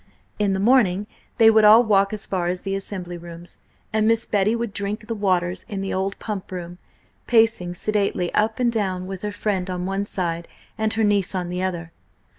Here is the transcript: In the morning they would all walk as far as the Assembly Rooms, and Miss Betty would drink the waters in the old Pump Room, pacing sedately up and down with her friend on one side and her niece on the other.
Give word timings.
In 0.39 0.53
the 0.53 0.59
morning 0.59 1.05
they 1.37 1.51
would 1.51 1.63
all 1.63 1.83
walk 1.83 2.11
as 2.11 2.25
far 2.25 2.47
as 2.47 2.61
the 2.61 2.73
Assembly 2.73 3.19
Rooms, 3.19 3.59
and 3.93 4.07
Miss 4.07 4.25
Betty 4.25 4.55
would 4.55 4.73
drink 4.73 5.05
the 5.05 5.13
waters 5.13 5.63
in 5.69 5.81
the 5.81 5.93
old 5.93 6.17
Pump 6.17 6.51
Room, 6.51 6.79
pacing 7.27 7.75
sedately 7.75 8.33
up 8.33 8.59
and 8.59 8.71
down 8.71 9.05
with 9.05 9.21
her 9.21 9.31
friend 9.31 9.69
on 9.69 9.85
one 9.85 10.05
side 10.05 10.47
and 10.75 10.91
her 10.93 11.03
niece 11.03 11.35
on 11.35 11.49
the 11.49 11.61
other. 11.61 11.91